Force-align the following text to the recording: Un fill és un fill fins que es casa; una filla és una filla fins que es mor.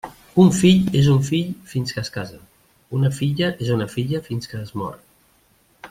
Un 0.43 0.47
fill 0.59 0.87
és 1.01 1.09
un 1.15 1.19
fill 1.27 1.51
fins 1.73 1.95
que 1.97 2.01
es 2.05 2.09
casa; 2.15 2.39
una 3.01 3.13
filla 3.21 3.53
és 3.67 3.71
una 3.77 3.89
filla 3.95 4.25
fins 4.31 4.53
que 4.55 4.65
es 4.65 4.75
mor. 4.83 4.99